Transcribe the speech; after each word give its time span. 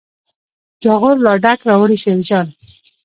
جاغور 0.83 1.15
لا 1.25 1.33
ډک 1.43 1.59
راوړي 1.69 1.97
شیرجان. 2.03 2.47